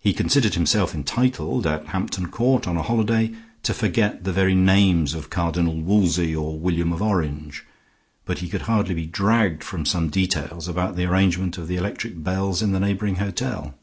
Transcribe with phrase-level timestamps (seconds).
[0.00, 5.12] He considered himself entitled, at Hampton Court on a holiday, to forget the very names
[5.12, 7.62] of Cardinal Wolsey or William of Orange;
[8.24, 12.22] but he could hardly be dragged from some details about the arrangement of the electric
[12.22, 13.74] bells in the neighboring hotel.